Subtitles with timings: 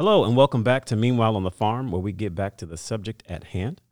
[0.00, 2.78] Hello, and welcome back to Meanwhile on the Farm, where we get back to the
[2.78, 3.82] subject at hand.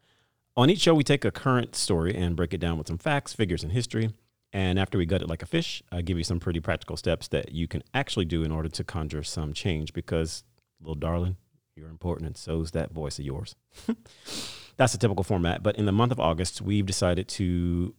[0.56, 3.34] On each show, we take a current story and break it down with some facts,
[3.34, 4.14] figures, and history.
[4.50, 7.28] And after we gut it like a fish, I give you some pretty practical steps
[7.28, 10.44] that you can actually do in order to conjure some change because,
[10.80, 11.36] little darling,
[11.76, 13.54] you're important and so's that voice of yours.
[14.78, 15.62] That's a typical format.
[15.62, 17.94] But in the month of August, we've decided to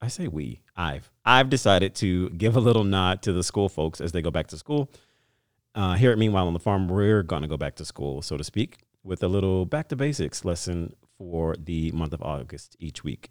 [0.00, 4.00] I say we, I've I've decided to give a little nod to the school folks
[4.00, 4.90] as they go back to school.
[5.76, 8.42] Uh, here at Meanwhile on the Farm, we're gonna go back to school, so to
[8.42, 13.28] speak, with a little back to basics lesson for the month of August each week.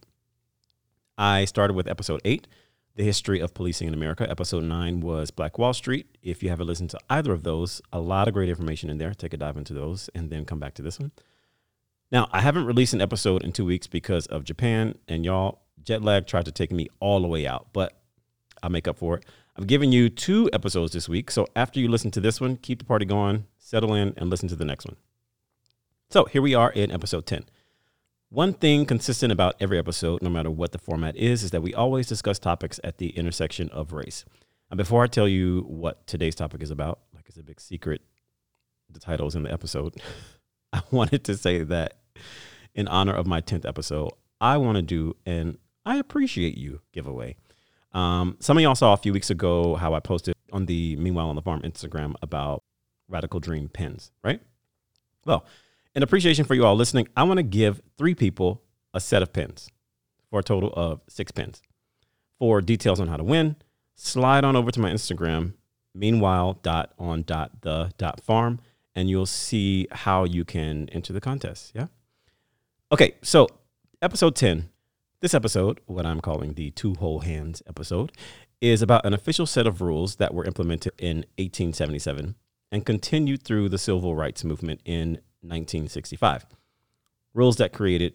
[1.17, 2.47] I started with episode eight,
[2.95, 4.29] the history of policing in America.
[4.29, 6.19] Episode nine was Black Wall Street.
[6.21, 9.15] If you haven't listened to either of those, a lot of great information in there.
[9.15, 11.11] Take a dive into those and then come back to this one.
[12.11, 16.03] Now, I haven't released an episode in two weeks because of Japan, and y'all, jet
[16.03, 17.97] lag tried to take me all the way out, but
[18.61, 19.25] I'll make up for it.
[19.57, 21.31] I'm given you two episodes this week.
[21.31, 24.49] So after you listen to this one, keep the party going, settle in, and listen
[24.49, 24.97] to the next one.
[26.09, 27.45] So here we are in episode 10.
[28.29, 31.73] One thing consistent about every episode, no matter what the format is, is that we
[31.73, 34.25] always discuss topics at the intersection of race.
[34.69, 38.01] And before I tell you what today's topic is about, like it's a big secret,
[38.89, 39.95] the title is in the episode,
[40.73, 41.97] I wanted to say that
[42.73, 47.37] in honor of my 10th episode, I want to do an I appreciate you giveaway.
[47.95, 51.29] Um, some of y'all saw a few weeks ago how I posted on the Meanwhile
[51.29, 52.61] on the Farm Instagram about
[53.07, 54.41] Radical Dream pins, right?
[55.25, 55.45] Well,
[55.95, 58.61] in appreciation for you all listening, I want to give three people
[58.93, 59.69] a set of pins
[60.29, 61.61] for a total of six pins.
[62.37, 63.55] For details on how to win,
[63.95, 65.53] slide on over to my Instagram,
[65.93, 66.59] meanwhile
[66.99, 67.23] on
[67.61, 68.59] the farm,
[68.93, 71.71] and you'll see how you can enter the contest.
[71.73, 71.87] Yeah.
[72.91, 73.47] Okay, so
[74.01, 74.69] episode 10
[75.25, 78.11] this episode, what I'm calling the Two Whole Hands episode,
[78.61, 82.35] is about an official set of rules that were implemented in 1877
[82.71, 86.45] and continued through the civil rights movement in 1965.
[87.33, 88.13] Rules that created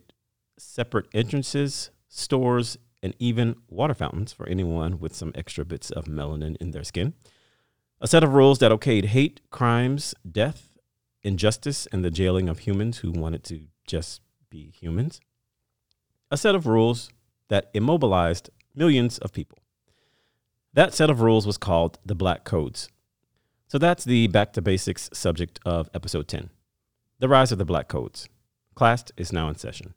[0.56, 6.56] separate entrances, stores, and even water fountains for anyone with some extra bits of melanin
[6.58, 7.14] in their skin.
[8.00, 10.78] A set of rules that okayed hate, crimes, death,
[11.24, 15.20] injustice, and the jailing of humans who wanted to just be humans
[16.30, 17.10] a set of rules
[17.48, 19.58] that immobilized millions of people.
[20.72, 22.88] That set of rules was called the Black Codes.
[23.66, 26.50] So that's the back to basics subject of episode 10
[27.18, 28.28] The Rise of the Black Codes.
[28.74, 29.94] Class is now in session.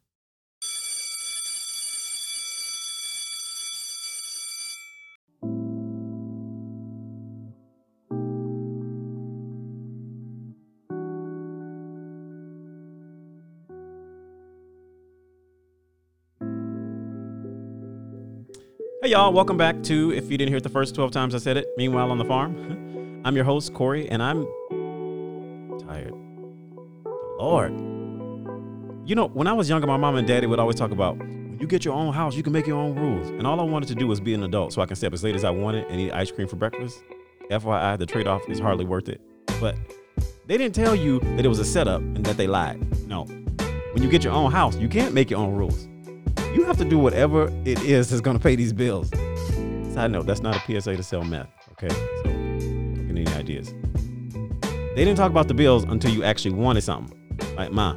[19.04, 21.38] Hey, y'all, welcome back to, if you didn't hear it the first 12 times I
[21.38, 23.20] said it, Meanwhile on the Farm.
[23.26, 24.46] I'm your host, Corey, and I'm
[25.86, 26.14] tired.
[27.38, 27.72] Lord.
[29.06, 31.58] You know, when I was younger, my mom and daddy would always talk about when
[31.60, 33.28] you get your own house, you can make your own rules.
[33.28, 35.12] And all I wanted to do was be an adult so I can stay up
[35.12, 37.02] as late as I wanted and eat ice cream for breakfast.
[37.50, 39.20] FYI, the trade off is hardly worth it.
[39.60, 39.76] But
[40.46, 42.80] they didn't tell you that it was a setup and that they lied.
[43.06, 43.24] No.
[43.92, 45.88] When you get your own house, you can't make your own rules
[46.54, 49.10] you have to do whatever it is that's going to pay these bills.
[49.92, 51.48] Side note, that's not a PSA to sell meth.
[51.72, 53.74] Okay, so get any ideas.
[54.94, 57.36] They didn't talk about the bills until you actually wanted something.
[57.56, 57.94] Like, ma,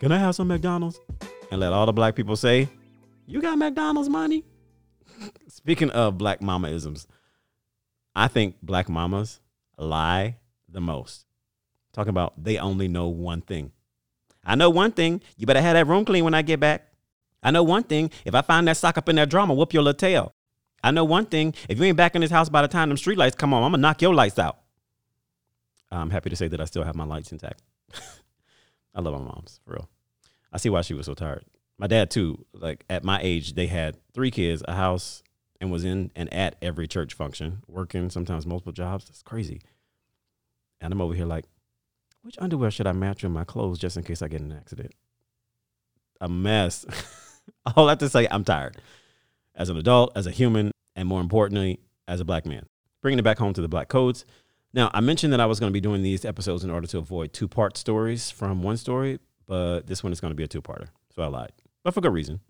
[0.00, 0.98] can I have some McDonald's?
[1.50, 2.68] And let all the black people say,
[3.26, 4.44] you got McDonald's money?
[5.48, 7.06] Speaking of black mama-isms,
[8.16, 9.40] I think black mamas
[9.76, 10.38] lie
[10.68, 11.26] the most.
[11.92, 13.72] Talking about they only know one thing.
[14.44, 15.20] I know one thing.
[15.36, 16.89] You better have that room clean when I get back.
[17.42, 18.10] I know one thing.
[18.24, 20.34] If I find that sock up in that drama, whoop your little tail.
[20.82, 21.54] I know one thing.
[21.68, 23.62] If you ain't back in this house by the time them street lights come on,
[23.62, 24.58] I'm gonna knock your lights out.
[25.90, 27.62] I'm happy to say that I still have my lights intact.
[28.94, 29.88] I love my mom's for real.
[30.52, 31.44] I see why she was so tired.
[31.78, 32.44] My dad too.
[32.52, 35.22] Like at my age, they had three kids, a house,
[35.60, 39.06] and was in and at every church function, working sometimes multiple jobs.
[39.06, 39.60] That's crazy.
[40.80, 41.44] And I'm over here like,
[42.22, 44.58] which underwear should I match with my clothes just in case I get in an
[44.58, 44.92] accident?
[46.20, 46.86] A mess.
[47.76, 48.76] All I have to say, I'm tired.
[49.54, 52.66] As an adult, as a human, and more importantly, as a black man.
[53.02, 54.24] Bringing it back home to the black codes.
[54.72, 56.98] Now, I mentioned that I was going to be doing these episodes in order to
[56.98, 60.48] avoid two part stories from one story, but this one is going to be a
[60.48, 60.88] two parter.
[61.14, 61.52] So I lied,
[61.82, 62.40] but for good reason.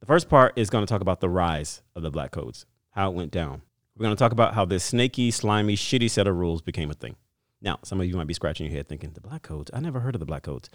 [0.00, 3.10] The first part is going to talk about the rise of the black codes, how
[3.10, 3.62] it went down.
[3.96, 6.94] We're going to talk about how this snaky, slimy, shitty set of rules became a
[6.94, 7.16] thing.
[7.60, 9.70] Now, some of you might be scratching your head thinking, the black codes?
[9.74, 10.70] I never heard of the black codes.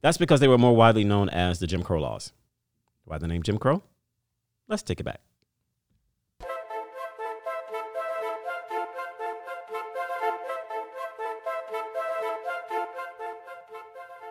[0.00, 2.32] That's because they were more widely known as the Jim Crow laws.
[3.04, 3.82] Why the name Jim Crow?
[4.66, 5.20] Let's take it back.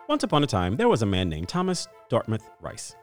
[0.08, 2.94] Once upon a time, there was a man named Thomas Dartmouth Rice.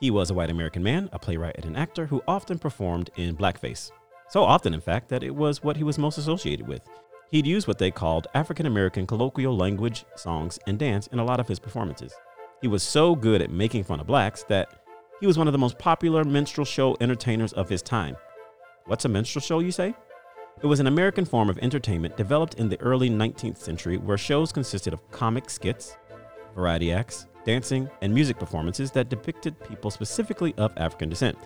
[0.00, 3.36] He was a white American man, a playwright, and an actor who often performed in
[3.36, 3.90] blackface.
[4.28, 6.88] So often, in fact, that it was what he was most associated with.
[7.30, 11.40] He'd use what they called African American colloquial language, songs, and dance in a lot
[11.40, 12.14] of his performances.
[12.60, 14.79] He was so good at making fun of blacks that
[15.20, 18.16] he was one of the most popular minstrel show entertainers of his time.
[18.86, 19.94] What's a minstrel show, you say?
[20.62, 24.52] It was an American form of entertainment developed in the early 19th century where shows
[24.52, 25.96] consisted of comic skits,
[26.54, 31.38] variety acts, dancing, and music performances that depicted people specifically of African descent.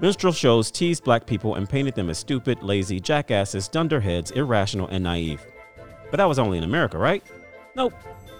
[0.00, 5.04] Minstrel shows teased black people and painted them as stupid, lazy, jackasses, dunderheads, irrational, and
[5.04, 5.44] naive.
[6.10, 7.22] But that was only in America, right?
[7.74, 7.94] Nope.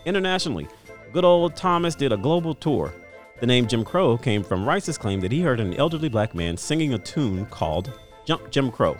[0.06, 0.68] Internationally,
[1.12, 2.92] good old Thomas did a global tour.
[3.40, 6.56] The name Jim Crow came from Rice's claim that he heard an elderly black man
[6.56, 7.92] singing a tune called
[8.24, 8.96] Jump Jim Crow.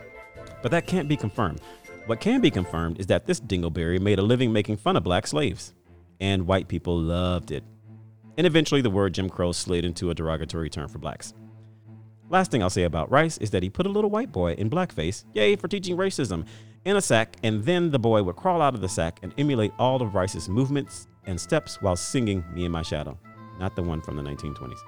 [0.62, 1.61] But that can't be confirmed.
[2.06, 5.26] What can be confirmed is that this dingleberry made a living making fun of black
[5.26, 5.75] slaves
[6.20, 7.64] and white people loved it.
[8.37, 11.34] And eventually, the word Jim Crow slid into a derogatory term for blacks.
[12.31, 14.70] Last thing I'll say about Rice is that he put a little white boy in
[14.70, 16.46] blackface, yay for teaching racism,
[16.84, 19.73] in a sack, and then the boy would crawl out of the sack and emulate
[19.79, 23.19] all of Rice's movements and steps while singing Me and My Shadow,
[23.58, 24.78] not the one from the 1920s.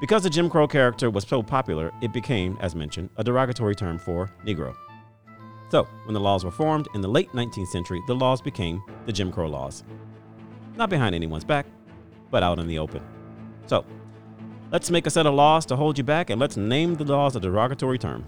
[0.00, 3.98] Because the Jim Crow character was so popular, it became, as mentioned, a derogatory term
[3.98, 4.74] for Negro.
[5.70, 9.12] So, when the laws were formed in the late 19th century, the laws became the
[9.12, 9.82] Jim Crow laws.
[10.76, 11.66] Not behind anyone's back,
[12.30, 13.02] but out in the open.
[13.66, 13.84] So,
[14.70, 17.36] let's make a set of laws to hold you back and let's name the laws
[17.36, 18.26] a derogatory term.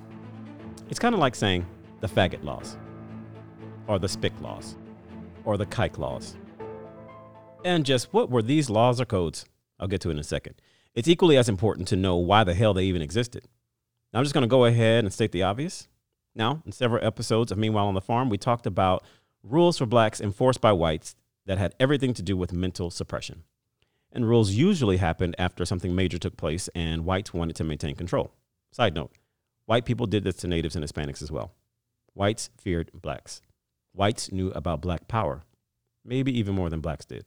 [0.89, 1.67] It's kind of like saying
[2.01, 2.77] the faggot laws,
[3.87, 4.77] or the spick laws,
[5.45, 6.37] or the kike laws.
[7.67, 9.45] And just what were these laws or codes?
[9.81, 10.55] I'll get to it in a second.
[10.95, 13.49] It's equally as important to know why the hell they even existed.
[14.13, 15.89] Now, I'm just going to go ahead and state the obvious.
[16.33, 19.03] Now, in several episodes of Meanwhile on the Farm, we talked about
[19.43, 21.17] rules for blacks enforced by whites
[21.47, 23.43] that had everything to do with mental suppression.
[24.13, 28.31] And rules usually happened after something major took place and whites wanted to maintain control.
[28.71, 29.11] Side note
[29.65, 31.51] white people did this to natives and Hispanics as well.
[32.15, 33.43] Whites feared blacks.
[33.93, 35.43] Whites knew about black power,
[36.05, 37.25] maybe even more than blacks did.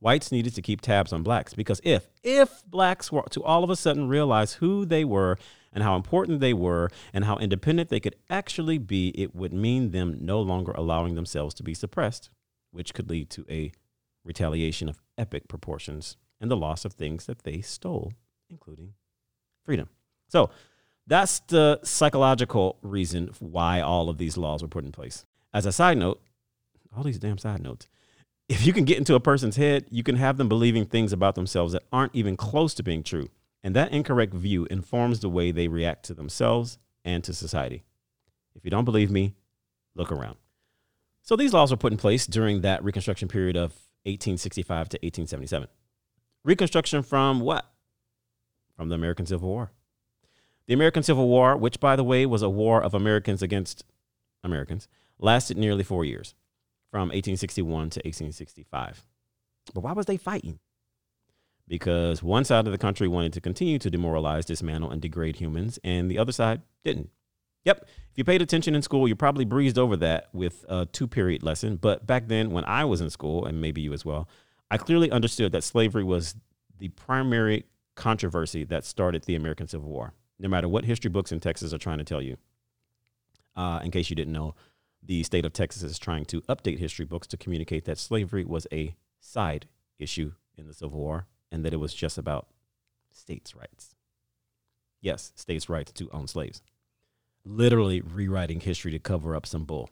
[0.00, 3.70] Whites needed to keep tabs on blacks because if if blacks were to all of
[3.70, 5.38] a sudden realize who they were
[5.72, 9.90] and how important they were and how independent they could actually be, it would mean
[9.90, 12.30] them no longer allowing themselves to be suppressed
[12.70, 13.72] which could lead to a
[14.24, 18.12] retaliation of epic proportions and the loss of things that they stole,
[18.50, 18.94] including
[19.64, 19.88] freedom.
[20.28, 20.50] So
[21.06, 25.24] that's the psychological reason why all of these laws were put in place.
[25.52, 26.20] As a side note,
[26.96, 27.88] all these damn side notes.
[28.48, 31.34] If you can get into a person's head, you can have them believing things about
[31.34, 33.28] themselves that aren't even close to being true.
[33.62, 37.84] And that incorrect view informs the way they react to themselves and to society.
[38.54, 39.34] If you don't believe me,
[39.94, 40.36] look around.
[41.22, 43.72] So these laws were put in place during that Reconstruction period of
[44.04, 45.68] 1865 to 1877.
[46.44, 47.70] Reconstruction from what?
[48.74, 49.72] From the American Civil War.
[50.66, 53.84] The American Civil War, which, by the way, was a war of Americans against
[54.42, 56.34] Americans, lasted nearly four years,
[56.90, 59.04] from 1861 to 1865.
[59.74, 60.58] But why was they fighting?
[61.66, 65.78] Because one side of the country wanted to continue to demoralize, dismantle, and degrade humans,
[65.84, 67.10] and the other side didn't.
[67.64, 67.86] Yep.
[67.86, 71.42] If you paid attention in school, you probably breezed over that with a two period
[71.42, 71.76] lesson.
[71.76, 74.28] But back then, when I was in school, and maybe you as well,
[74.70, 76.34] I clearly understood that slavery was
[76.78, 81.40] the primary controversy that started the American Civil War, no matter what history books in
[81.40, 82.36] Texas are trying to tell you.
[83.56, 84.54] Uh, in case you didn't know,
[85.02, 88.66] the state of Texas is trying to update history books to communicate that slavery was
[88.72, 89.66] a side
[89.98, 92.48] issue in the Civil War and that it was just about
[93.12, 93.94] states' rights.
[95.00, 96.62] Yes, states' rights to own slaves
[97.48, 99.90] literally rewriting history to cover up some bull.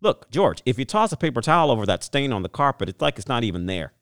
[0.00, 3.00] Look, George, if you toss a paper towel over that stain on the carpet, it's
[3.00, 3.92] like it's not even there.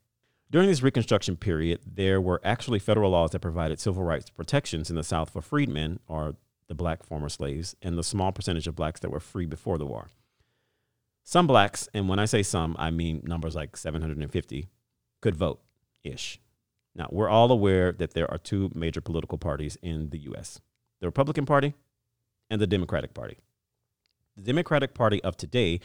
[0.50, 4.96] During this Reconstruction period, there were actually federal laws that provided civil rights protections in
[4.96, 6.36] the South for freedmen, or
[6.72, 9.84] the black former slaves, and the small percentage of blacks that were free before the
[9.84, 10.08] war.
[11.22, 14.68] Some blacks, and when I say some, I mean numbers like 750,
[15.20, 15.60] could vote
[16.02, 16.40] ish.
[16.94, 20.60] Now, we're all aware that there are two major political parties in the US
[21.00, 21.74] the Republican Party
[22.48, 23.36] and the Democratic Party.
[24.34, 25.78] The Democratic Party of today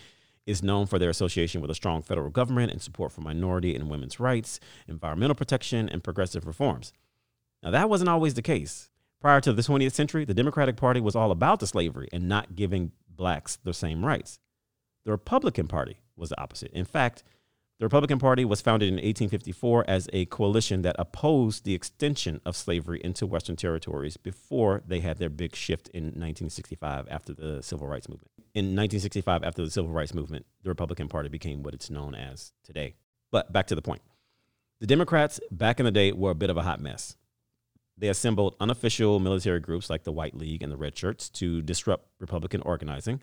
[0.45, 3.89] is known for their association with a strong federal government and support for minority and
[3.89, 6.93] women's rights, environmental protection, and progressive reforms.
[7.61, 8.89] Now, that wasn't always the case.
[9.19, 12.55] Prior to the 20th century, the Democratic Party was all about the slavery and not
[12.55, 14.39] giving blacks the same rights.
[15.05, 16.71] The Republican Party was the opposite.
[16.71, 17.23] In fact,
[17.79, 22.55] the Republican Party was founded in 1854 as a coalition that opposed the extension of
[22.55, 27.87] slavery into Western territories before they had their big shift in 1965 after the Civil
[27.87, 28.31] Rights Movement.
[28.55, 32.51] In 1965, after the Civil Rights Movement, the Republican Party became what it's known as
[32.63, 32.95] today.
[33.31, 34.01] But back to the point.
[34.79, 37.15] The Democrats back in the day were a bit of a hot mess.
[37.97, 42.09] They assembled unofficial military groups like the White League and the Red Shirts to disrupt
[42.19, 43.21] Republican organizing,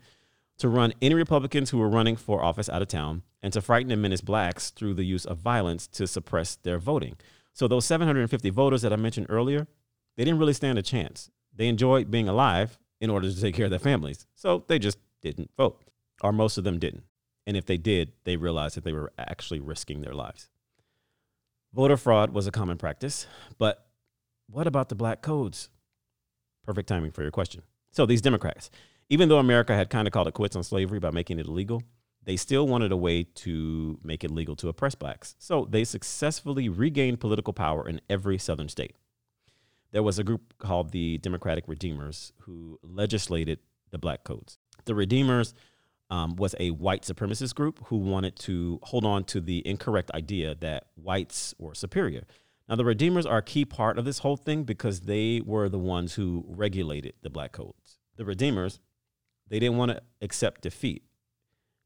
[0.59, 3.93] to run any Republicans who were running for office out of town, and to frighten
[3.93, 7.17] and menace blacks through the use of violence to suppress their voting.
[7.53, 9.67] So, those 750 voters that I mentioned earlier,
[10.17, 11.31] they didn't really stand a chance.
[11.55, 14.27] They enjoyed being alive in order to take care of their families.
[14.35, 15.83] So, they just didn't vote,
[16.21, 17.05] or most of them didn't.
[17.47, 20.49] And if they did, they realized that they were actually risking their lives.
[21.73, 23.27] Voter fraud was a common practice,
[23.59, 23.87] but
[24.47, 25.69] what about the black codes?
[26.65, 27.63] Perfect timing for your question.
[27.91, 28.71] So, these Democrats,
[29.09, 31.83] even though America had kind of called it quits on slavery by making it illegal,
[32.23, 35.37] they still wanted a way to make it legal to oppress blacks.
[35.39, 38.97] So, they successfully regained political power in every southern state.
[39.93, 43.61] There was a group called the Democratic Redeemers who legislated
[43.91, 44.59] the black codes.
[44.87, 45.55] The Redeemers
[46.11, 50.55] um, was a white supremacist group who wanted to hold on to the incorrect idea
[50.57, 52.25] that whites were superior.
[52.69, 55.79] Now, the Redeemers are a key part of this whole thing because they were the
[55.79, 57.99] ones who regulated the black codes.
[58.17, 58.81] The Redeemers,
[59.49, 61.03] they didn't want to accept defeat.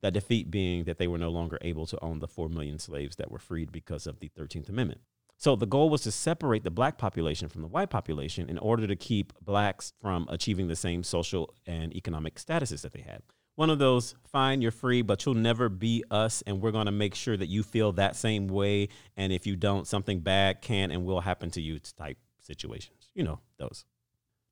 [0.03, 3.17] That defeat being that they were no longer able to own the 4 million slaves
[3.17, 5.01] that were freed because of the 13th Amendment.
[5.37, 8.87] So the goal was to separate the black population from the white population in order
[8.87, 13.23] to keep blacks from achieving the same social and economic statuses that they had
[13.59, 16.93] one of those fine you're free but you'll never be us and we're going to
[16.93, 20.93] make sure that you feel that same way and if you don't something bad can
[20.93, 23.85] and will happen to you type situations you know those.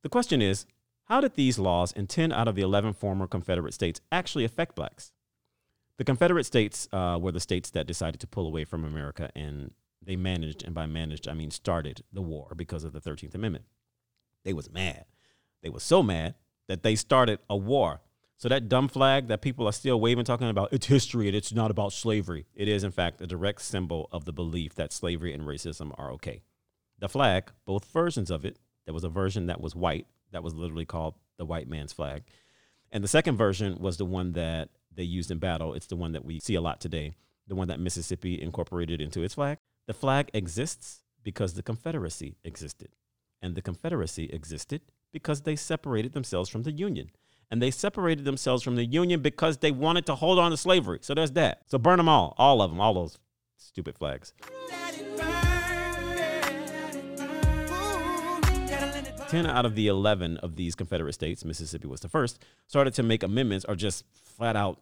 [0.02, 0.66] The question is
[1.04, 4.74] how did these laws in 10 out of the 11 former confederate states actually affect
[4.74, 5.12] blacks?
[5.98, 9.70] The confederate states uh, were the states that decided to pull away from america and
[10.02, 13.66] they managed and by managed i mean started the war because of the 13th amendment.
[14.44, 15.04] They was mad.
[15.62, 16.34] They were so mad
[16.66, 18.00] that they started a war
[18.38, 21.52] so that dumb flag that people are still waving, talking about it's history and it's
[21.52, 22.46] not about slavery.
[22.54, 26.10] It is, in fact, a direct symbol of the belief that slavery and racism are
[26.12, 26.42] okay.
[26.98, 30.54] The flag, both versions of it, there was a version that was white, that was
[30.54, 32.24] literally called the white man's flag.
[32.92, 35.74] And the second version was the one that they used in battle.
[35.74, 37.16] It's the one that we see a lot today,
[37.46, 39.58] the one that Mississippi incorporated into its flag.
[39.86, 42.90] The flag exists because the Confederacy existed.
[43.42, 47.10] And the Confederacy existed because they separated themselves from the Union
[47.50, 50.98] and they separated themselves from the Union because they wanted to hold on to slavery.
[51.02, 51.62] So there's that.
[51.66, 53.18] So burn them all, all of them, all those
[53.56, 54.32] stupid flags.
[59.28, 63.02] Ten out of the 11 of these Confederate states, Mississippi was the first, started to
[63.02, 64.80] make amendments or just flat out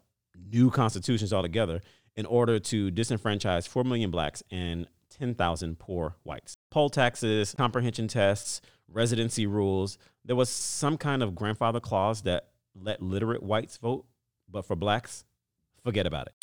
[0.53, 1.81] new constitutions altogether
[2.17, 6.57] in order to disenfranchise 4 million blacks and 10,000 poor whites.
[6.71, 9.97] Poll taxes, comprehension tests, residency rules.
[10.25, 12.49] There was some kind of grandfather clause that
[12.81, 14.05] let literate whites vote,
[14.51, 15.25] but for blacks,
[15.83, 16.35] forget about it.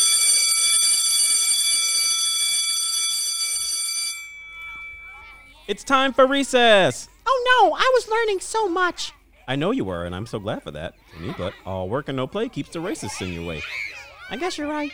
[5.67, 7.07] It's time for recess.
[7.25, 9.13] Oh no, I was learning so much.
[9.47, 12.15] I know you were, and I'm so glad for that, Timmy, but all work and
[12.15, 13.61] no play keeps the racists in your way.
[14.29, 14.91] I guess you're right.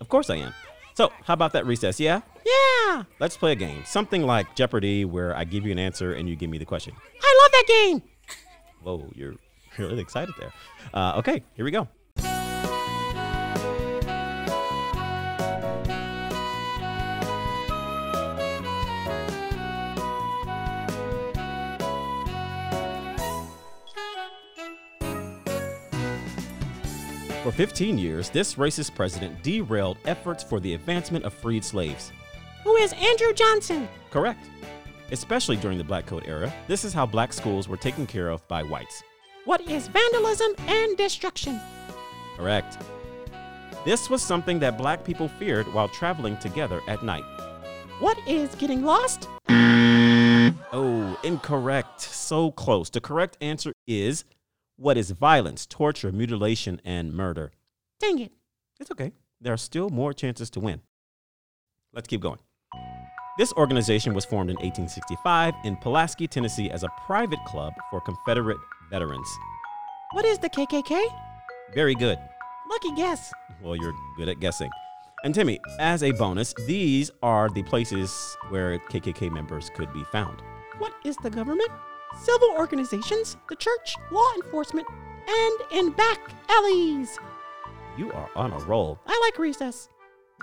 [0.00, 0.54] Of course I am.
[0.94, 2.00] So, how about that recess?
[2.00, 2.20] Yeah?
[2.44, 3.04] Yeah.
[3.18, 3.82] Let's play a game.
[3.84, 6.94] Something like Jeopardy, where I give you an answer and you give me the question.
[7.22, 8.02] I love that game.
[8.82, 9.34] Whoa, you're
[9.88, 10.52] really excited there.
[10.92, 11.88] Uh, okay, here we go.
[27.42, 32.12] For 15 years, this racist president derailed efforts for the advancement of freed slaves.
[32.64, 33.88] Who is Andrew Johnson?
[34.10, 34.44] Correct.
[35.10, 38.46] Especially during the Black Code era, this is how black schools were taken care of
[38.46, 39.02] by whites.
[39.50, 41.60] What is vandalism and destruction?
[42.36, 42.78] Correct.
[43.84, 47.24] This was something that black people feared while traveling together at night.
[47.98, 49.28] What is getting lost?
[50.72, 52.00] Oh, incorrect.
[52.00, 52.90] So close.
[52.90, 54.24] The correct answer is
[54.76, 57.50] what is violence, torture, mutilation, and murder.
[57.98, 58.30] Dang it.
[58.78, 59.10] It's okay.
[59.40, 60.80] There are still more chances to win.
[61.92, 62.38] Let's keep going.
[63.36, 68.58] This organization was formed in 1865 in Pulaski, Tennessee, as a private club for Confederate
[68.90, 69.28] veterans.
[70.12, 71.06] What is the KKK?
[71.74, 72.18] Very good.
[72.68, 73.32] Lucky guess.
[73.62, 74.70] Well, you're good at guessing.
[75.22, 80.42] And Timmy, as a bonus, these are the places where KKK members could be found.
[80.78, 81.70] What is the government?
[82.22, 84.86] Civil organizations, the church, law enforcement,
[85.28, 86.18] and in back
[86.48, 87.18] alleys.
[87.96, 88.98] You are on a roll.
[89.06, 89.88] I like recess.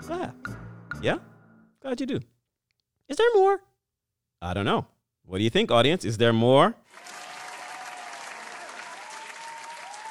[0.08, 0.32] Ah,
[1.02, 1.18] yeah?
[1.82, 2.20] Glad you do.
[3.08, 3.60] Is there more?
[4.40, 4.86] I don't know.
[5.24, 6.04] What do you think, audience?
[6.04, 6.74] Is there more?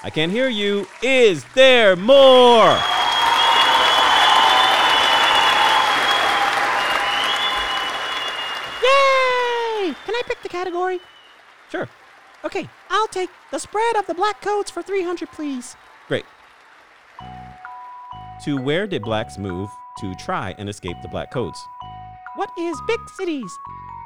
[0.03, 0.87] I can't hear you.
[1.01, 2.77] Is there more?
[8.83, 9.95] Yay!
[10.05, 10.99] Can I pick the category?
[11.71, 11.89] Sure.
[12.45, 15.75] Okay, I'll take the spread of the black codes for 300, please.
[16.07, 16.25] Great.
[18.45, 21.59] To where did blacks move to try and escape the black codes?
[22.35, 23.51] What is big cities?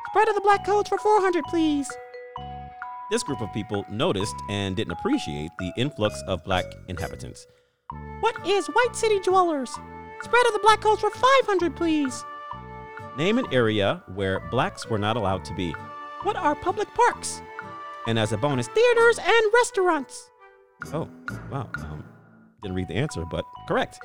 [0.09, 1.91] Spread of the black codes for 400, please.
[3.11, 7.45] This group of people noticed and didn't appreciate the influx of black inhabitants.
[8.21, 9.69] What is white city dwellers?
[10.21, 12.23] Spread of the black Culture 500, please.
[13.17, 15.75] Name an area where blacks were not allowed to be.
[16.23, 17.41] What are public parks?
[18.07, 20.31] And as a bonus, Theaters and restaurants.
[20.93, 21.09] oh,
[21.51, 22.05] wow, um,
[22.61, 23.99] didn't read the answer, but correct.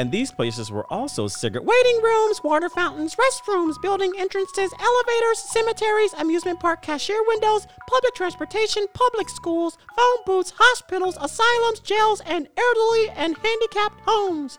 [0.00, 1.66] And these places were also cigarette.
[1.66, 8.86] Waiting rooms, water fountains, restrooms, building entrances, elevators, cemeteries, amusement park cashier windows, public transportation,
[8.94, 14.58] public schools, phone booths, hospitals, asylums, jails, and elderly and handicapped homes.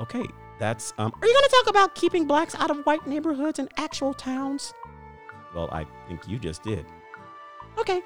[0.00, 0.24] Okay,
[0.58, 1.12] that's um.
[1.20, 4.72] Are you going to talk about keeping blacks out of white neighborhoods and actual towns?
[5.54, 6.86] Well, I think you just did.
[7.76, 8.00] Okay.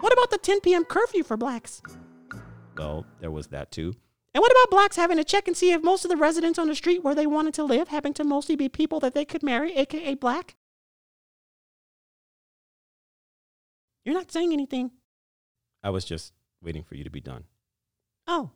[0.00, 0.84] What about the 10 p.m.
[0.84, 1.80] curfew for blacks?
[2.76, 3.96] Well, there was that too.
[4.34, 6.66] And what about blacks having to check and see if most of the residents on
[6.66, 9.42] the street where they wanted to live happened to mostly be people that they could
[9.44, 10.56] marry, aka black?
[14.04, 14.90] You're not saying anything.
[15.82, 17.44] I was just waiting for you to be done.
[18.26, 18.50] Oh,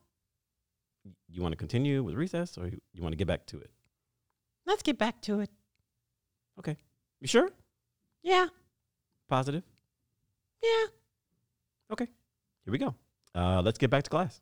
[1.28, 3.70] You want to continue with recess, or you, you want to get back to it?
[4.66, 5.48] let's get back to it.
[6.58, 6.76] Okay.
[7.20, 7.50] You sure?
[8.22, 8.48] Yeah,
[9.28, 9.62] Positive.
[10.62, 10.86] yeah.
[11.90, 12.06] Okay.
[12.64, 12.94] Here we go.
[13.34, 14.40] Uh, let's get back to class.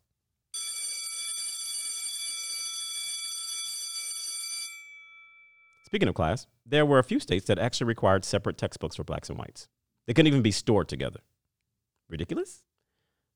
[5.87, 9.31] Speaking of class, there were a few states that actually required separate textbooks for blacks
[9.31, 9.69] and whites.
[10.07, 11.21] They couldn't even be stored together.
[12.09, 12.65] Ridiculous?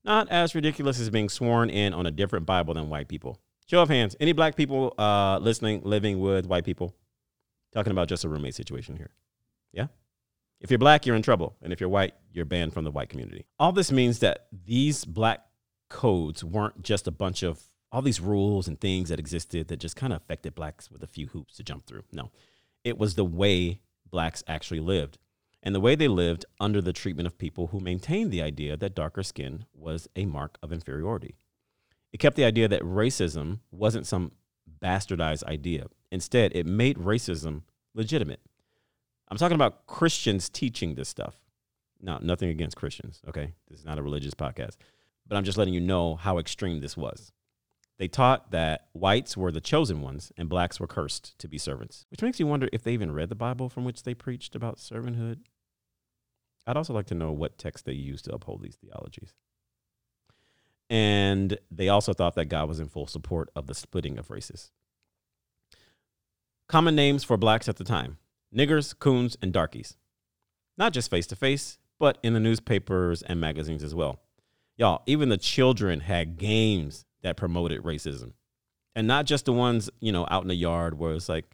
[0.05, 3.39] Not as ridiculous as being sworn in on a different Bible than white people.
[3.69, 4.17] Show of hands.
[4.19, 6.97] Any black people uh, listening, living with white people?
[7.73, 9.11] Talking about just a roommate situation here.
[9.73, 9.87] Yeah?
[10.61, 11.55] If you're black, you're in trouble.
[11.63, 13.47] And if you're white, you're banned from the white community.
[13.61, 15.45] All this means that these black
[15.89, 19.97] codes weren't just a bunch of all these rules and things that existed that just
[19.97, 22.05] kind of affected blacks with a few hoops to jump through.
[22.13, 22.31] No,
[22.85, 25.19] it was the way blacks actually lived
[25.63, 28.95] and the way they lived under the treatment of people who maintained the idea that
[28.95, 31.35] darker skin was a mark of inferiority.
[32.13, 34.33] It kept the idea that racism wasn't some
[34.83, 35.87] bastardized idea.
[36.11, 37.63] Instead, it made racism
[37.95, 38.41] legitimate.
[39.29, 41.37] I'm talking about Christians teaching this stuff.
[42.01, 43.53] Now, nothing against Christians, okay?
[43.69, 44.77] This is not a religious podcast,
[45.27, 47.31] but I'm just letting you know how extreme this was.
[48.01, 52.07] They taught that whites were the chosen ones and blacks were cursed to be servants,
[52.11, 54.79] which makes you wonder if they even read the Bible from which they preached about
[54.79, 55.41] servanthood.
[56.67, 59.35] I'd also like to know what text they used to uphold these theologies.
[60.89, 64.73] And they also thought that God was in full support of the splitting of races.
[66.69, 68.17] Common names for blacks at the time
[68.57, 69.99] niggers, coons, and darkies.
[70.79, 74.21] Not just face to face, but in the newspapers and magazines as well.
[74.79, 78.33] Y'all, even the children had games that promoted racism.
[78.95, 81.45] And not just the ones, you know, out in the yard where it's like,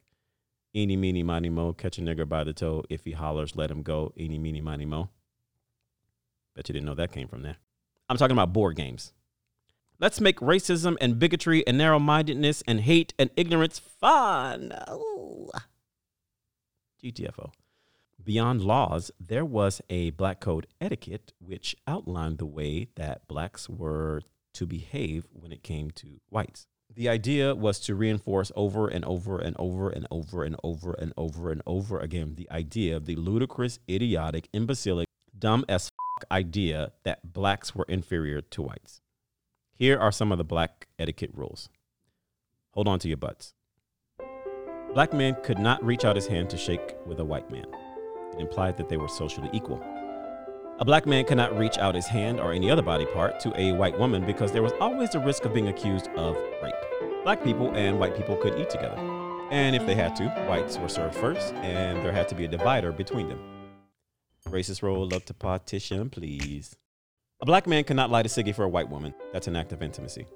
[0.75, 2.85] eeny, meeny, miny, mo, catch a nigger by the toe.
[2.89, 4.13] If he hollers, let him go.
[4.19, 5.11] Eeny, meeny, miny, mo.
[6.55, 7.57] Bet you didn't know that came from there.
[8.09, 9.13] I'm talking about board games.
[9.99, 14.73] Let's make racism and bigotry and narrow mindedness and hate and ignorance fun.
[14.91, 15.51] Ooh.
[17.03, 17.53] GTFO.
[18.23, 24.23] Beyond laws, there was a black code etiquette which outlined the way that blacks were
[24.57, 26.67] to behave when it came to whites.
[26.95, 31.13] The idea was to reinforce over and over and over and over and over and
[31.17, 35.07] over and over again the idea, of the ludicrous, idiotic, imbecilic,
[35.39, 35.91] dumb as
[36.23, 39.03] f- idea that blacks were inferior to whites.
[39.75, 41.69] Here are some of the black etiquette rules.
[42.73, 43.53] Hold on to your butts.
[44.95, 47.67] Black men could not reach out his hand to shake with a white man.
[48.33, 49.83] It implied that they were socially equal.
[50.79, 53.73] A black man cannot reach out his hand or any other body part to a
[53.73, 56.75] white woman because there was always the risk of being accused of rape.
[57.25, 58.99] Black people and white people could eat together.
[59.51, 62.49] And if they had to, whites were served first, and there had to be a
[62.49, 63.41] divider between them.
[64.49, 66.77] Racist roll up to partition, please.
[67.41, 69.15] A black man cannot light a ciggy for a white woman.
[69.33, 70.27] That's an act of intimacy.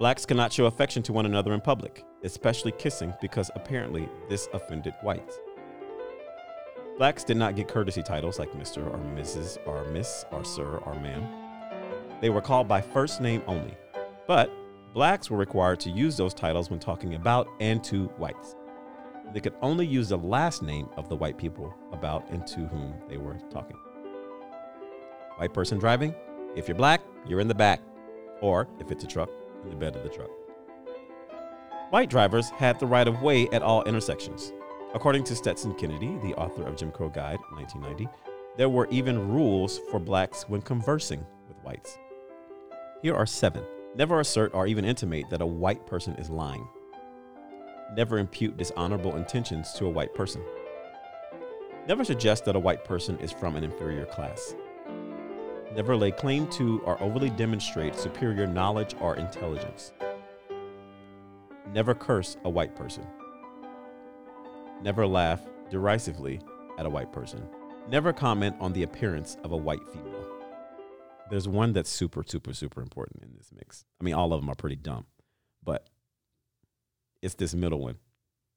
[0.00, 4.94] Blacks cannot show affection to one another in public, especially kissing, because apparently this offended
[5.02, 5.38] whites.
[7.00, 8.86] Blacks did not get courtesy titles like Mr.
[8.86, 9.56] or Mrs.
[9.66, 11.26] or Miss or Sir or Ma'am.
[12.20, 13.74] They were called by first name only.
[14.26, 14.50] But
[14.92, 18.54] blacks were required to use those titles when talking about and to whites.
[19.32, 22.92] They could only use the last name of the white people about and to whom
[23.08, 23.78] they were talking.
[25.38, 26.14] White person driving,
[26.54, 27.80] if you're black, you're in the back,
[28.42, 29.30] or if it's a truck,
[29.64, 30.28] in the bed of the truck.
[31.88, 34.52] White drivers had the right of way at all intersections.
[34.92, 38.08] According to Stetson Kennedy, the author of Jim Crow Guide, 1990,
[38.56, 41.96] there were even rules for blacks when conversing with whites.
[43.00, 43.62] Here are seven.
[43.94, 46.66] Never assert or even intimate that a white person is lying.
[47.94, 50.42] Never impute dishonorable intentions to a white person.
[51.86, 54.56] Never suggest that a white person is from an inferior class.
[55.72, 59.92] Never lay claim to or overly demonstrate superior knowledge or intelligence.
[61.72, 63.06] Never curse a white person.
[64.82, 65.40] Never laugh
[65.70, 66.40] derisively
[66.78, 67.46] at a white person.
[67.88, 70.26] Never comment on the appearance of a white female.
[71.30, 73.84] There's one that's super, super, super important in this mix.
[74.00, 75.06] I mean, all of them are pretty dumb,
[75.62, 75.88] but
[77.22, 77.98] it's this middle one.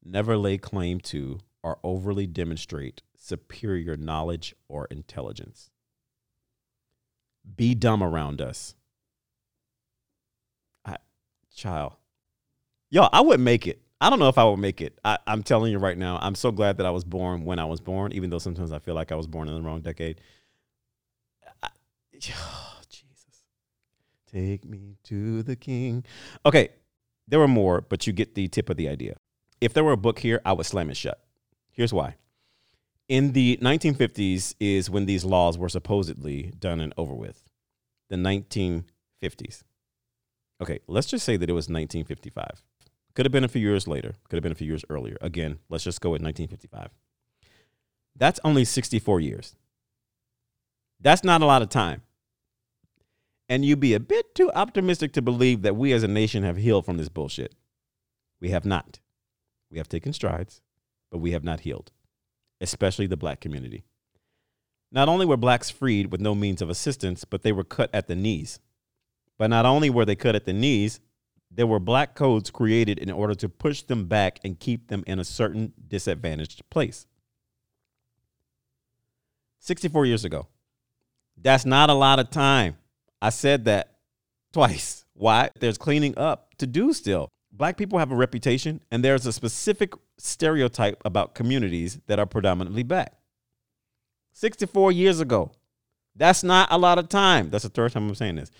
[0.03, 5.69] Never lay claim to or overly demonstrate superior knowledge or intelligence.
[7.55, 8.75] Be dumb around us.
[10.85, 10.97] I,
[11.55, 11.93] child.
[12.89, 13.82] Yo, I wouldn't make it.
[14.03, 14.99] I don't know if I would make it.
[15.05, 17.63] I, I'm telling you right now, I'm so glad that I was born when I
[17.63, 20.19] was born, even though sometimes I feel like I was born in the wrong decade.
[21.63, 23.45] I, oh, Jesus.
[24.29, 26.03] Take me to the king.
[26.45, 26.67] Okay,
[27.29, 29.15] there were more, but you get the tip of the idea.
[29.61, 31.23] If there were a book here, I would slam it shut.
[31.71, 32.17] Here's why.
[33.07, 37.41] In the 1950s is when these laws were supposedly done and over with.
[38.09, 39.63] The 1950s.
[40.61, 42.63] Okay, let's just say that it was 1955.
[43.15, 45.17] Could have been a few years later, could have been a few years earlier.
[45.21, 46.89] Again, let's just go with 1955.
[48.15, 49.55] That's only 64 years.
[50.99, 52.01] That's not a lot of time.
[53.49, 56.57] And you'd be a bit too optimistic to believe that we as a nation have
[56.57, 57.53] healed from this bullshit.
[58.39, 58.99] We have not.
[59.69, 60.61] We have taken strides,
[61.11, 61.91] but we have not healed,
[62.61, 63.83] especially the black community.
[64.91, 68.07] Not only were blacks freed with no means of assistance, but they were cut at
[68.07, 68.59] the knees.
[69.37, 70.99] But not only were they cut at the knees,
[71.55, 75.19] there were black codes created in order to push them back and keep them in
[75.19, 77.05] a certain disadvantaged place.
[79.59, 80.47] 64 years ago.
[81.41, 82.77] That's not a lot of time.
[83.21, 83.95] I said that
[84.51, 85.05] twice.
[85.13, 85.49] Why?
[85.59, 87.29] There's cleaning up to do still.
[87.51, 92.83] Black people have a reputation, and there's a specific stereotype about communities that are predominantly
[92.83, 93.13] black.
[94.33, 95.51] 64 years ago.
[96.15, 97.49] That's not a lot of time.
[97.49, 98.51] That's the third time I'm saying this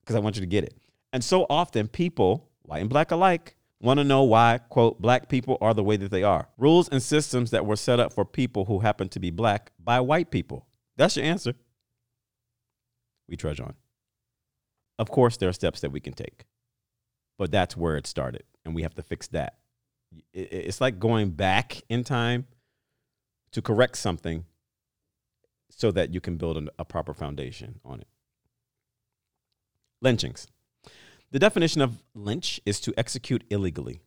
[0.00, 0.74] because I want you to get it.
[1.12, 5.58] And so often, people, white and black alike, want to know why, quote, black people
[5.60, 6.48] are the way that they are.
[6.56, 10.00] Rules and systems that were set up for people who happen to be black by
[10.00, 10.66] white people.
[10.96, 11.54] That's your answer.
[13.28, 13.74] We trudge on.
[14.98, 16.44] Of course, there are steps that we can take,
[17.38, 19.58] but that's where it started, and we have to fix that.
[20.32, 22.46] It's like going back in time
[23.52, 24.44] to correct something
[25.70, 28.08] so that you can build a proper foundation on it.
[30.02, 30.46] Lynchings.
[31.32, 34.02] The definition of lynch is to execute illegally.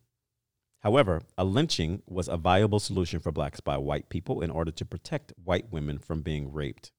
[0.84, 4.84] However, a lynching was a viable solution for blacks by white people in order to
[4.84, 6.92] protect white women from being raped,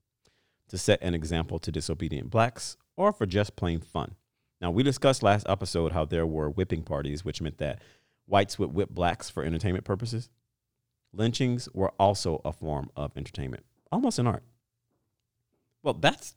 [0.68, 4.16] to set an example to disobedient blacks, or for just plain fun.
[4.60, 7.82] Now, we discussed last episode how there were whipping parties, which meant that
[8.26, 10.30] whites would whip blacks for entertainment purposes.
[11.14, 13.64] Lynchings were also a form of entertainment,
[13.94, 14.44] almost an art.
[15.84, 16.36] Well, that's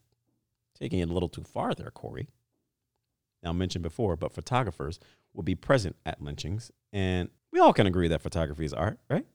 [0.79, 2.29] taking it a little too far there, Corey
[3.43, 4.99] now mentioned before, but photographers
[5.33, 6.71] will be present at lynchings.
[6.93, 9.27] And we all can agree that photography is art, right?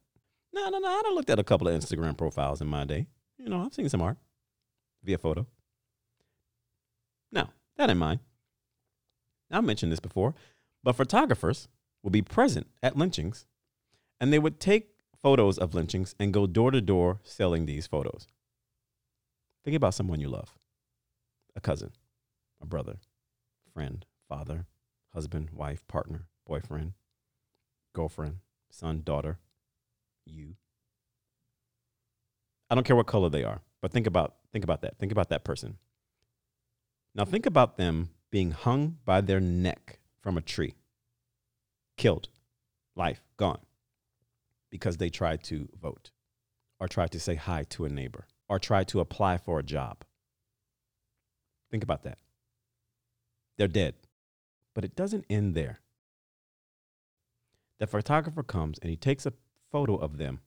[0.53, 0.87] No, no, no.
[0.87, 3.07] I looked at a couple of Instagram profiles in my day.
[3.37, 4.17] You know, I've seen some art
[5.03, 5.47] via photo.
[7.31, 8.19] Now, that in mind,
[9.51, 10.33] I mentioned this before,
[10.83, 11.67] but photographers
[12.03, 13.45] will be present at lynchings
[14.19, 14.89] and they would take
[15.21, 18.27] photos of lynchings and go door to door selling these photos.
[19.63, 20.53] Think about someone you love
[21.55, 21.91] a cousin,
[22.61, 22.97] a brother,
[23.75, 24.65] friend, father,
[25.13, 26.93] husband, wife, partner, boyfriend,
[27.93, 28.37] girlfriend,
[28.71, 29.37] son, daughter,
[30.25, 30.55] you.
[32.69, 34.97] I don't care what color they are, but think about think about that.
[34.97, 35.77] Think about that person.
[37.13, 40.75] Now think about them being hung by their neck from a tree.
[41.97, 42.29] Killed.
[42.95, 43.59] Life gone.
[44.71, 46.11] Because they tried to vote
[46.79, 50.03] or tried to say hi to a neighbor or tried to apply for a job.
[51.69, 52.17] Think about that
[53.57, 53.95] they're dead.
[54.73, 55.79] But it doesn't end there.
[57.79, 59.33] The photographer comes and he takes a
[59.71, 60.41] photo of them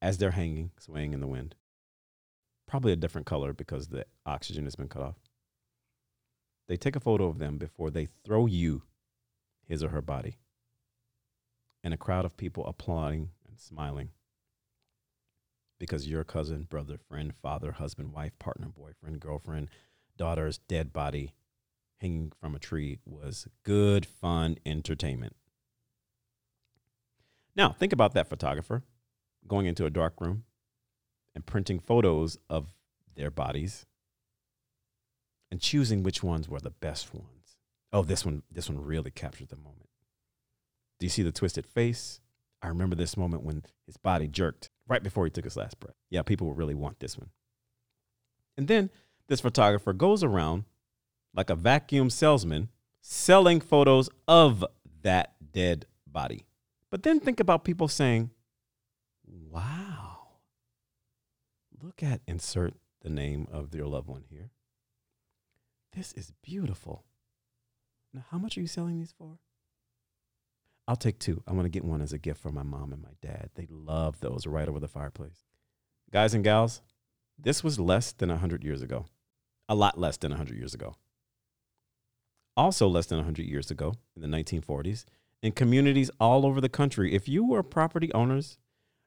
[0.00, 1.54] as they're hanging, swaying in the wind.
[2.66, 5.16] Probably a different color because the oxygen has been cut off.
[6.68, 8.82] They take a photo of them before they throw you
[9.66, 10.38] his or her body.
[11.84, 14.10] And a crowd of people applauding and smiling
[15.78, 19.68] because your cousin, brother, friend, father, husband, wife, partner, boyfriend, girlfriend,
[20.16, 21.34] daughter's dead body
[22.02, 25.36] hanging from a tree was good, fun entertainment.
[27.54, 28.82] Now, think about that photographer
[29.46, 30.44] going into a dark room
[31.34, 32.74] and printing photos of
[33.14, 33.86] their bodies
[35.50, 37.56] and choosing which ones were the best ones.
[37.92, 39.88] Oh, this one this one really captured the moment.
[40.98, 42.20] Do you see the twisted face?
[42.62, 45.96] I remember this moment when his body jerked right before he took his last breath.
[46.10, 47.30] Yeah, people will really want this one.
[48.56, 48.90] And then
[49.28, 50.64] this photographer goes around
[51.34, 52.68] like a vacuum salesman
[53.00, 54.64] selling photos of
[55.02, 56.46] that dead body.
[56.90, 58.30] But then think about people saying,
[59.26, 60.18] wow,
[61.82, 64.50] look at insert the name of your loved one here.
[65.94, 67.04] This is beautiful.
[68.14, 69.38] Now, how much are you selling these for?
[70.86, 71.42] I'll take two.
[71.46, 73.50] I want to get one as a gift for my mom and my dad.
[73.54, 75.44] They love those right over the fireplace.
[76.10, 76.82] Guys and gals,
[77.38, 79.06] this was less than 100 years ago.
[79.68, 80.94] A lot less than 100 years ago.
[82.56, 85.04] Also, less than 100 years ago, in the 1940s,
[85.42, 88.58] in communities all over the country, if you were property owners,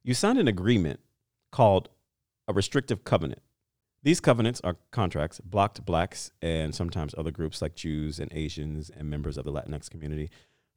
[0.04, 1.00] you signed an agreement
[1.52, 1.90] called
[2.48, 3.42] a restrictive covenant.
[4.04, 9.10] These covenants are contracts blocked blacks and sometimes other groups like Jews and Asians and
[9.10, 10.30] members of the Latinx community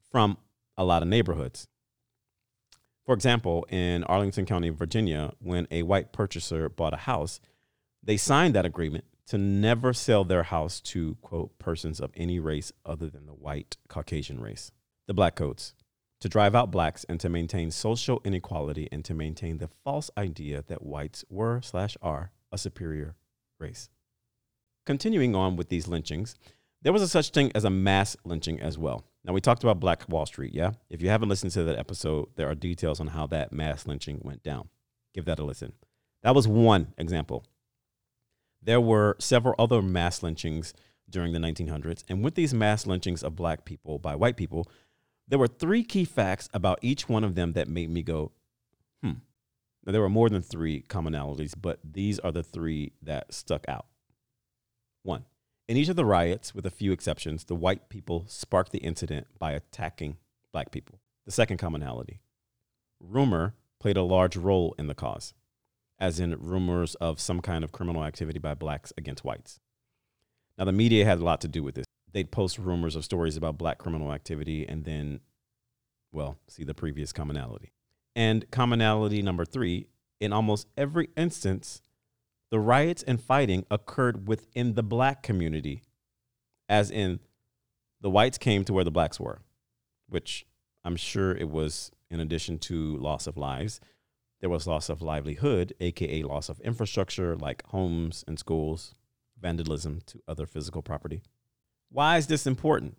[0.09, 0.37] from
[0.77, 1.67] a lot of neighborhoods.
[3.05, 7.39] For example, in Arlington County, Virginia, when a white purchaser bought a house,
[8.01, 12.71] they signed that agreement to never sell their house to, quote, persons of any race
[12.85, 14.71] other than the white Caucasian race
[15.09, 15.73] the black codes,
[16.21, 20.63] to drive out blacks and to maintain social inequality and to maintain the false idea
[20.67, 23.15] that whites were slash are a superior
[23.59, 23.89] race.
[24.85, 26.35] Continuing on with these lynchings,
[26.83, 29.03] there was a such thing as a mass lynching as well.
[29.25, 30.73] Now we talked about Black Wall Street, yeah?
[30.91, 34.21] If you haven't listened to that episode, there are details on how that mass lynching
[34.23, 34.69] went down.
[35.15, 35.73] Give that a listen.
[36.21, 37.45] That was one example.
[38.61, 40.73] There were several other mass lynchings
[41.09, 44.69] during the 1900s, and with these mass lynchings of black people by white people,
[45.27, 48.31] there were three key facts about each one of them that made me go,
[49.03, 49.13] hmm.
[49.85, 53.85] Now, there were more than three commonalities, but these are the three that stuck out.
[55.03, 55.25] One,
[55.67, 59.27] in each of the riots, with a few exceptions, the white people sparked the incident
[59.37, 60.17] by attacking
[60.51, 60.99] black people.
[61.25, 62.19] The second commonality,
[62.99, 65.33] rumor played a large role in the cause,
[65.99, 69.59] as in rumors of some kind of criminal activity by blacks against whites.
[70.57, 73.37] Now, the media had a lot to do with this they'd post rumors of stories
[73.37, 75.19] about black criminal activity and then,
[76.11, 77.71] well, see the previous commonality.
[78.15, 79.87] And commonality number three
[80.19, 81.81] in almost every instance,
[82.51, 85.83] the riots and fighting occurred within the black community,
[86.67, 87.19] as in
[88.01, 89.41] the whites came to where the blacks were,
[90.07, 90.45] which
[90.83, 93.79] I'm sure it was in addition to loss of lives.
[94.39, 98.95] There was loss of livelihood, aka loss of infrastructure like homes and schools,
[99.39, 101.21] vandalism to other physical property.
[101.89, 102.97] Why is this important?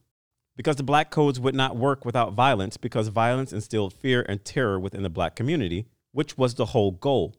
[0.56, 4.78] Because the black codes would not work without violence, because violence instilled fear and terror
[4.78, 7.36] within the black community, which was the whole goal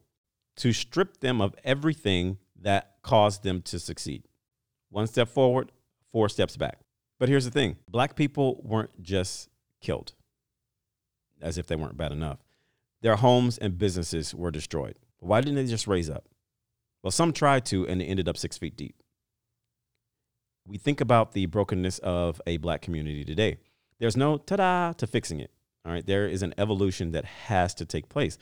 [0.56, 4.24] to strip them of everything that caused them to succeed.
[4.90, 5.70] One step forward,
[6.10, 6.80] four steps back.
[7.20, 9.48] But here's the thing black people weren't just
[9.80, 10.12] killed,
[11.40, 12.38] as if they weren't bad enough.
[13.02, 14.96] Their homes and businesses were destroyed.
[15.18, 16.28] Why didn't they just raise up?
[17.02, 19.02] Well, some tried to, and they ended up six feet deep
[20.66, 23.58] we think about the brokenness of a black community today.
[23.98, 25.50] There's no ta da to fixing it.
[25.84, 26.06] All right.
[26.06, 28.38] There is an evolution that has to take place.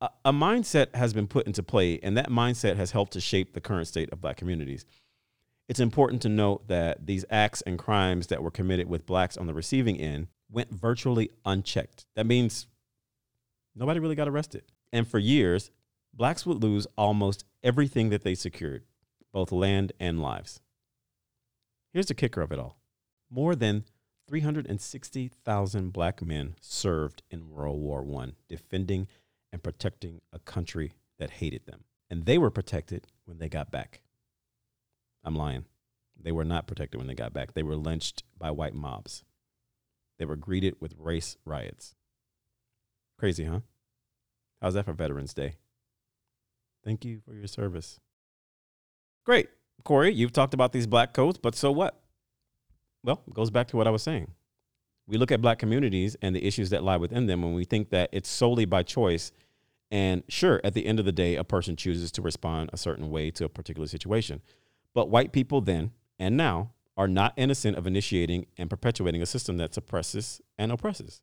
[0.00, 3.52] A, a, mindset has been put into play, and that mindset has helped to shape
[3.52, 4.84] the current state of black communities.
[5.68, 9.46] It's important to note that these acts and crimes that were committed with blacks on
[9.46, 12.06] the receiving end went virtually unchecked.
[12.16, 12.66] That means
[13.74, 14.64] nobody really got arrested.
[14.92, 15.70] And for years,
[16.12, 18.84] blacks would lose almost everything that they secured,
[19.32, 20.60] both land and lives.
[21.92, 22.76] Here's the kicker of it all
[23.30, 23.84] more than
[24.28, 29.08] 360,000 black men served in World War I, defending
[29.52, 31.84] and protecting a country that hated them.
[32.10, 34.02] And they were protected when they got back.
[35.24, 35.64] I'm lying.
[36.20, 37.54] They were not protected when they got back.
[37.54, 39.24] They were lynched by white mobs.
[40.18, 41.94] They were greeted with race riots.
[43.22, 43.60] Crazy, huh?
[44.60, 45.54] How's that for Veterans Day?
[46.84, 48.00] Thank you for your service.
[49.24, 49.48] Great.
[49.84, 52.02] Corey, you've talked about these black codes, but so what?
[53.04, 54.32] Well, it goes back to what I was saying.
[55.06, 57.90] We look at black communities and the issues that lie within them, and we think
[57.90, 59.30] that it's solely by choice.
[59.92, 63.08] And sure, at the end of the day, a person chooses to respond a certain
[63.08, 64.42] way to a particular situation.
[64.94, 69.58] But white people then and now are not innocent of initiating and perpetuating a system
[69.58, 71.22] that suppresses and oppresses.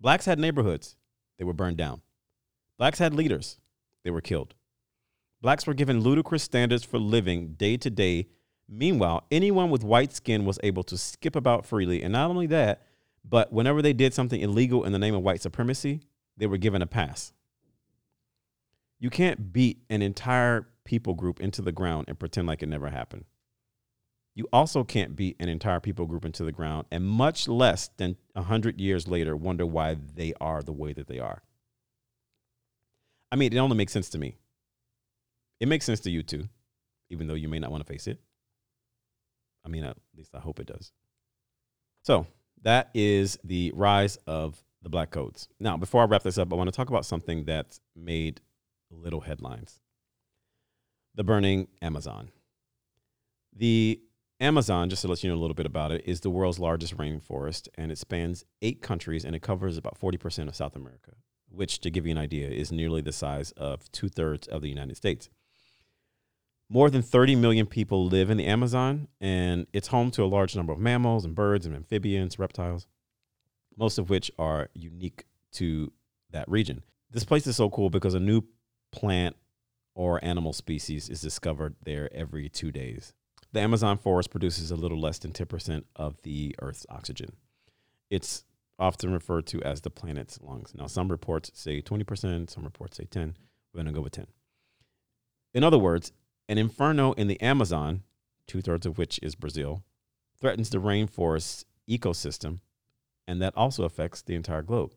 [0.00, 0.96] Blacks had neighborhoods,
[1.38, 2.02] they were burned down.
[2.76, 3.58] Blacks had leaders,
[4.04, 4.54] they were killed.
[5.40, 8.28] Blacks were given ludicrous standards for living day to day.
[8.68, 12.02] Meanwhile, anyone with white skin was able to skip about freely.
[12.02, 12.82] And not only that,
[13.24, 16.00] but whenever they did something illegal in the name of white supremacy,
[16.36, 17.32] they were given a pass.
[18.98, 22.90] You can't beat an entire people group into the ground and pretend like it never
[22.90, 23.24] happened.
[24.38, 28.16] You also can't beat an entire people group into the ground and much less than
[28.34, 31.42] 100 years later wonder why they are the way that they are.
[33.32, 34.36] I mean, it only makes sense to me.
[35.58, 36.48] It makes sense to you too,
[37.10, 38.20] even though you may not want to face it.
[39.66, 40.92] I mean, at least I hope it does.
[42.04, 42.28] So
[42.62, 45.48] that is the rise of the black codes.
[45.58, 48.40] Now, before I wrap this up, I want to talk about something that made
[48.88, 49.80] little headlines
[51.16, 52.30] the burning Amazon.
[53.56, 54.00] The
[54.40, 56.96] Amazon, just to let you know a little bit about it, is the world's largest
[56.96, 61.12] rainforest and it spans eight countries and it covers about 40% of South America,
[61.50, 64.68] which, to give you an idea, is nearly the size of two thirds of the
[64.68, 65.28] United States.
[66.70, 70.54] More than 30 million people live in the Amazon, and it's home to a large
[70.54, 72.86] number of mammals and birds and amphibians, reptiles,
[73.76, 75.90] most of which are unique to
[76.30, 76.84] that region.
[77.10, 78.42] This place is so cool because a new
[78.92, 79.34] plant
[79.94, 83.14] or animal species is discovered there every two days.
[83.52, 87.32] The Amazon forest produces a little less than 10% of the Earth's oxygen.
[88.10, 88.44] It's
[88.78, 90.74] often referred to as the planet's lungs.
[90.74, 93.36] Now, some reports say 20%, some reports say 10.
[93.72, 94.26] We're going to go with 10.
[95.54, 96.12] In other words,
[96.48, 98.02] an inferno in the Amazon,
[98.46, 99.82] two thirds of which is Brazil,
[100.40, 102.60] threatens the rainforest ecosystem,
[103.26, 104.94] and that also affects the entire globe.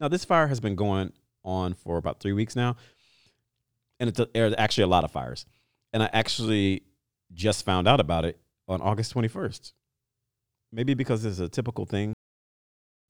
[0.00, 1.12] Now, this fire has been going
[1.44, 2.76] on for about three weeks now,
[3.98, 5.46] and it's a, actually a lot of fires.
[5.92, 6.82] And I actually
[7.34, 9.72] just found out about it on August 21st.
[10.72, 12.14] Maybe because it's a typical thing,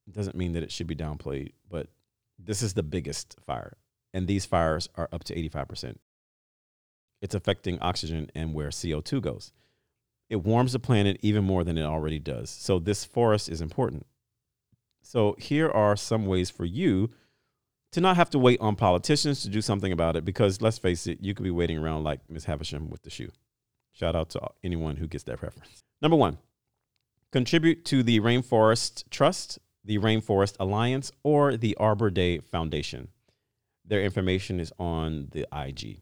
[0.07, 1.87] it doesn't mean that it should be downplayed, but
[2.37, 3.77] this is the biggest fire,
[4.13, 5.95] and these fires are up to 85%
[7.23, 9.53] it's affecting oxygen and where CO2 goes.
[10.29, 12.49] It warms the planet even more than it already does.
[12.49, 14.05] So, this forest is important.
[15.01, 17.11] So, here are some ways for you
[17.93, 21.07] to not have to wait on politicians to do something about it because let's face
[21.07, 23.29] it, you could be waiting around like Miss Havisham with the shoe.
[23.93, 25.83] Shout out to anyone who gets that reference.
[26.01, 26.39] Number one,
[27.31, 33.09] contribute to the Rainforest Trust, the Rainforest Alliance, or the Arbor Day Foundation.
[33.85, 36.01] Their information is on the IG.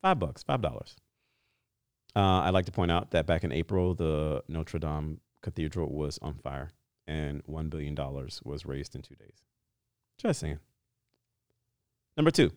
[0.00, 0.96] Five bucks, five dollars.
[2.14, 6.18] Uh, I'd like to point out that back in April, the Notre Dame Cathedral was
[6.22, 6.70] on fire,
[7.06, 9.42] and one billion dollars was raised in two days.
[10.18, 10.58] Just saying.
[12.16, 12.50] Number two,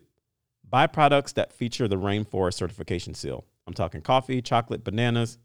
[0.68, 3.44] buy products that feature the rainforest certification seal.
[3.66, 5.38] I'm talking coffee, chocolate, bananas.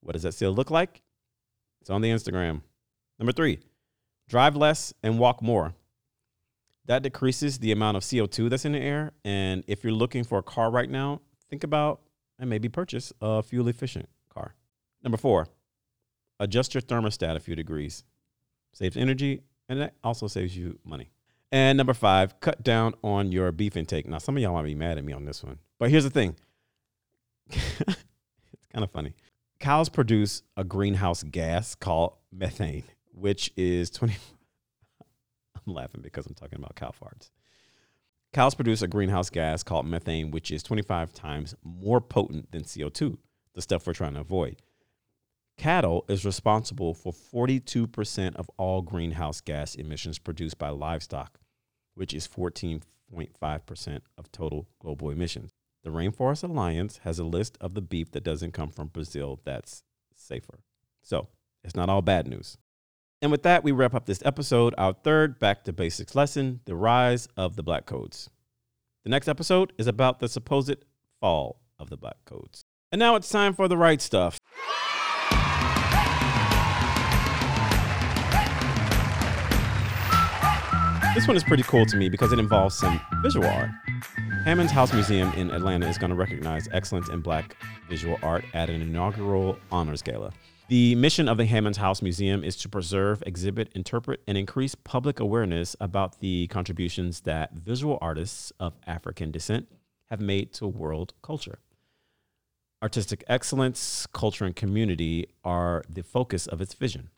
[0.00, 1.02] What does that seal look like?
[1.80, 2.62] It's on the Instagram.
[3.18, 3.58] Number three,
[4.28, 5.74] drive less and walk more
[6.88, 9.12] that decreases the amount of CO2 that's in the air.
[9.24, 12.00] And if you're looking for a car right now, think about
[12.38, 14.54] and maybe purchase a fuel efficient car.
[15.02, 15.48] Number four,
[16.40, 18.04] adjust your thermostat a few degrees.
[18.72, 21.10] Saves energy and that also saves you money.
[21.52, 24.06] And number five, cut down on your beef intake.
[24.06, 26.10] Now, some of y'all might be mad at me on this one, but here's the
[26.10, 26.36] thing
[27.50, 29.14] it's kind of funny.
[29.60, 34.14] Cows produce a greenhouse gas called methane, which is 20,
[35.66, 37.30] I'm laughing because I'm talking about cow farts.
[38.32, 43.16] Cows produce a greenhouse gas called methane, which is 25 times more potent than CO2,
[43.54, 44.56] the stuff we're trying to avoid.
[45.56, 51.40] Cattle is responsible for 42% of all greenhouse gas emissions produced by livestock,
[51.94, 55.57] which is 14.5% of total global emissions.
[55.88, 59.84] The Rainforest Alliance has a list of the beef that doesn't come from Brazil that's
[60.14, 60.58] safer.
[61.02, 61.28] So
[61.64, 62.58] it's not all bad news.
[63.22, 66.76] And with that, we wrap up this episode, our third Back to Basics lesson the
[66.76, 68.28] rise of the Black Codes.
[69.04, 70.84] The next episode is about the supposed
[71.22, 72.60] fall of the Black Codes.
[72.92, 74.37] And now it's time for the right stuff.
[81.18, 83.70] This one is pretty cool to me because it involves some visual art.
[84.44, 87.56] Hammonds House Museum in Atlanta is going to recognize excellence in black
[87.88, 90.30] visual art at an inaugural honors gala.
[90.68, 95.18] The mission of the Hammonds House Museum is to preserve, exhibit, interpret, and increase public
[95.18, 99.66] awareness about the contributions that visual artists of African descent
[100.10, 101.58] have made to world culture.
[102.80, 107.10] Artistic excellence, culture, and community are the focus of its vision.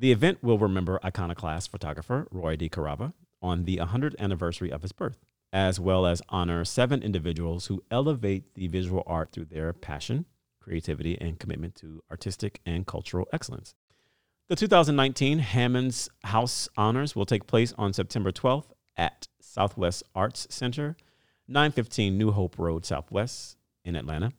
[0.00, 2.68] The event will remember iconoclast photographer Roy D.
[2.68, 5.18] DeCarava on the 100th anniversary of his birth,
[5.52, 10.26] as well as honor seven individuals who elevate the visual art through their passion,
[10.60, 13.74] creativity, and commitment to artistic and cultural excellence.
[14.48, 20.96] The 2019 Hammonds House Honors will take place on September 12th at Southwest Arts Center.
[21.48, 24.32] 915 New Hope Road Southwest in Atlanta.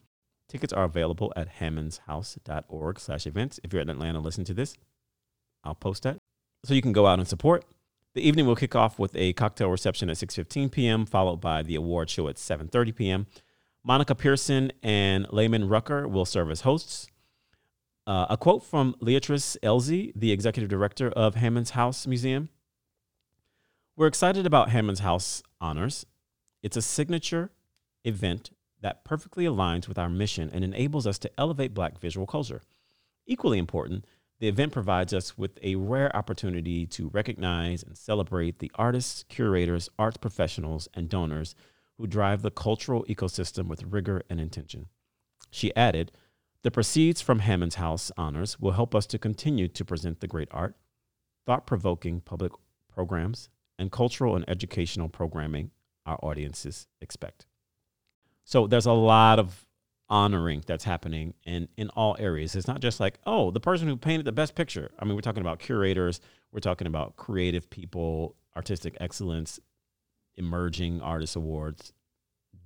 [0.47, 3.59] Tickets are available at hammondshouse.org slash events.
[3.61, 4.77] If you're in Atlanta, listen to this.
[5.63, 6.17] I'll post that.
[6.65, 7.65] So you can go out and support.
[8.15, 11.75] The evening will kick off with a cocktail reception at 6.15 p.m., followed by the
[11.75, 13.27] award show at 7.30 p.m.
[13.83, 17.07] Monica Pearson and Layman Rucker will serve as hosts.
[18.07, 22.49] Uh, a quote from Leatrice Elzy, the executive director of Hammonds House Museum.
[23.95, 26.05] We're excited about Hammonds House Honors.
[26.63, 27.51] It's a signature
[28.03, 28.49] event
[28.81, 32.61] that perfectly aligns with our mission and enables us to elevate Black visual culture.
[33.27, 34.05] Equally important,
[34.39, 39.89] the event provides us with a rare opportunity to recognize and celebrate the artists, curators,
[39.99, 41.55] arts professionals, and donors
[41.97, 44.87] who drive the cultural ecosystem with rigor and intention.
[45.51, 46.13] She added,
[46.63, 50.47] The proceeds from Hammonds House honors will help us to continue to present the great
[50.51, 50.75] art,
[51.45, 52.53] thought provoking public
[52.93, 55.71] programs, and cultural and educational programming
[56.05, 57.45] our audiences expect.
[58.45, 59.65] So there's a lot of
[60.09, 62.55] honoring that's happening in in all areas.
[62.55, 64.91] It's not just like, oh, the person who painted the best picture.
[64.99, 66.19] I mean, we're talking about curators,
[66.51, 69.59] we're talking about creative people, artistic excellence,
[70.37, 71.93] emerging artist awards.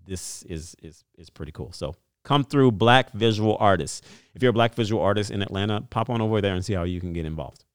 [0.06, 1.72] This is is is pretty cool.
[1.74, 4.02] So come through black visual artists.
[4.34, 6.84] If you're a black visual artist in Atlanta, pop on over there and see how
[6.84, 7.66] you can get involved.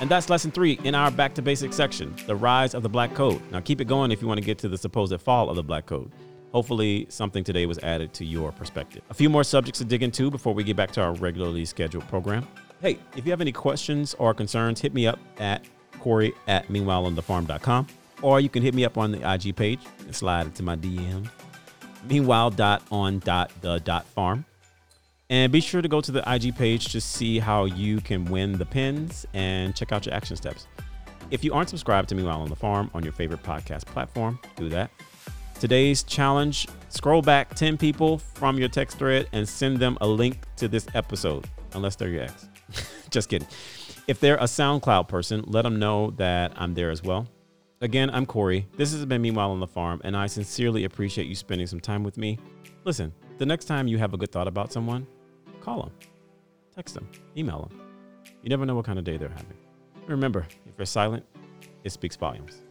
[0.00, 3.14] And that's lesson three in our back to basics section the rise of the black
[3.14, 3.42] code.
[3.50, 5.62] Now, keep it going if you want to get to the supposed fall of the
[5.62, 6.10] black code.
[6.52, 9.02] Hopefully, something today was added to your perspective.
[9.10, 12.06] A few more subjects to dig into before we get back to our regularly scheduled
[12.08, 12.46] program.
[12.80, 15.64] Hey, if you have any questions or concerns, hit me up at
[16.00, 17.86] Corey at meanwhileonthefarm.com,
[18.22, 21.28] or you can hit me up on the IG page and slide into my DM.
[22.08, 24.44] Meanwhile, dot on dot the dot farm.
[25.28, 28.58] And be sure to go to the IG page to see how you can win
[28.58, 30.66] the pins and check out your action steps.
[31.30, 34.68] If you aren't subscribed to Meanwhile on the Farm on your favorite podcast platform, do
[34.70, 34.90] that.
[35.60, 40.38] Today's challenge scroll back 10 people from your text thread and send them a link
[40.56, 42.48] to this episode, unless they're your ex.
[43.10, 43.46] Just kidding.
[44.08, 47.28] If they're a SoundCloud person, let them know that I'm there as well.
[47.82, 48.66] Again, I'm Corey.
[48.76, 52.04] This has been Meanwhile on the Farm, and I sincerely appreciate you spending some time
[52.04, 52.38] with me.
[52.84, 55.06] Listen, the next time you have a good thought about someone,
[55.60, 55.92] Call them,
[56.74, 57.06] text them,
[57.36, 57.80] email them.
[58.42, 59.58] You never know what kind of day they're having.
[60.06, 61.24] Remember, if you're silent,
[61.84, 62.62] it speaks volumes.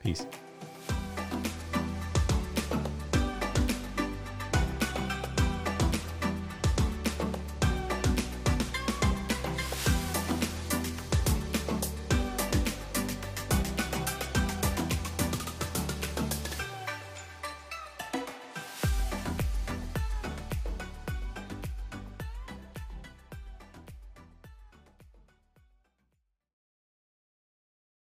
[0.00, 0.24] Peace.